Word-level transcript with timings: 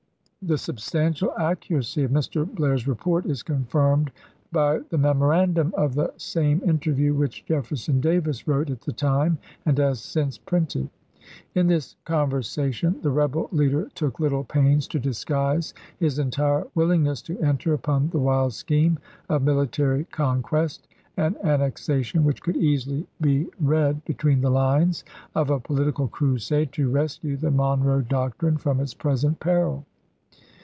The 0.43 0.57
substantial 0.57 1.31
accuracy 1.39 2.01
of 2.03 2.09
Mr. 2.09 2.51
Blair's 2.51 2.87
report 2.87 3.27
is 3.27 3.43
confirmed 3.43 4.11
by 4.51 4.79
the 4.89 4.97
memorandum 4.97 5.71
of 5.77 5.93
the 5.93 6.11
same 6.17 6.63
inter 6.65 6.91
view 6.93 7.13
which 7.13 7.45
Jefferson 7.45 8.01
Davis 8.01 8.47
wrote 8.47 8.71
at 8.71 8.81
the 8.81 8.91
time 8.91 9.37
and 9.67 9.77
has 9.77 10.01
since 10.01 10.39
printed. 10.39 10.89
In 11.53 11.67
this 11.67 11.95
conversation 12.05 12.99
the 13.03 13.11
rebel 13.11 13.49
leader 13.51 13.87
took 13.93 14.19
little 14.19 14.43
pains 14.43 14.87
to 14.87 14.99
disguise 14.99 15.75
his 15.99 16.17
entire 16.17 16.65
will 16.73 16.87
ingness 16.89 17.23
to 17.25 17.37
enter 17.39 17.75
upon 17.75 18.09
the 18.09 18.17
wild 18.17 18.53
scheme 18.53 18.97
of 19.29 19.43
military 19.43 20.05
conquest 20.05 20.87
and 21.17 21.35
annexation 21.45 22.23
which 22.23 22.41
could 22.41 22.57
easily 22.57 23.05
be 23.21 23.43
BLAIR'S 23.43 23.43
MEXICAN 23.43 23.61
PROJECT 23.61 23.63
107 23.63 23.93
read 23.93 24.05
between 24.05 24.41
the 24.41 24.49
lines 24.49 25.03
of 25.35 25.51
a 25.51 25.59
political 25.59 26.07
crusade 26.07 26.71
to 26.71 26.81
chap. 26.81 26.87
v. 26.87 26.91
rescue 26.91 27.37
the 27.37 27.51
Monroe 27.51 28.01
Doctrine 28.01 28.57
from 28.57 28.79
its 28.79 28.95
present 28.95 29.39
peril. 29.39 29.85